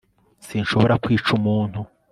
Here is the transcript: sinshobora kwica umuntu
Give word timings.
sinshobora 0.45 0.95
kwica 1.03 1.29
umuntu 1.37 1.79